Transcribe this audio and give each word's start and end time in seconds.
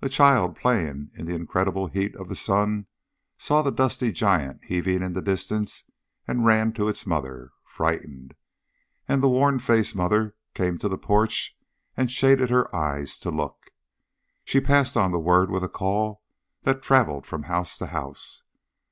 A 0.00 0.08
child, 0.08 0.54
playing 0.54 1.10
in 1.14 1.26
the 1.26 1.34
incredible 1.34 1.88
heat 1.88 2.14
of 2.14 2.28
the 2.28 2.36
sun, 2.36 2.86
saw 3.38 3.60
the 3.60 3.72
dusty 3.72 4.12
giant 4.12 4.60
heaving 4.66 5.02
in 5.02 5.14
the 5.14 5.20
distance 5.20 5.82
and 6.28 6.46
ran 6.46 6.72
to 6.74 6.86
its 6.86 7.08
mother, 7.08 7.50
frightened, 7.66 8.34
and 9.08 9.20
the 9.20 9.28
worn 9.28 9.58
faced 9.58 9.96
mother 9.96 10.36
came 10.54 10.78
to 10.78 10.88
the 10.88 10.96
porch 10.96 11.58
and 11.96 12.08
shaded 12.12 12.50
her 12.50 12.72
eyes 12.72 13.18
to 13.18 13.32
look. 13.32 13.58
She 14.44 14.60
passed 14.60 14.96
on 14.96 15.10
the 15.10 15.18
word 15.18 15.50
with 15.50 15.64
a 15.64 15.68
call 15.68 16.22
that 16.62 16.80
traveled 16.80 17.26
from 17.26 17.42
house 17.42 17.76
to 17.78 17.86
house. 17.86 18.44